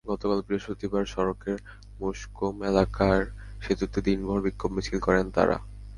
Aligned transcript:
গতকাল 0.07 0.39
বৃহস্পতিবার 0.47 1.03
সড়কের 1.05 1.59
মুষকুম 1.99 2.55
এলাকার 2.63 3.19
সেতুতে 3.61 3.99
দিনভর 4.07 4.39
বিক্ষোভ 4.45 4.69
মিছিল 4.75 4.97
করেন 4.99 5.25
তাঁরা। 5.35 5.57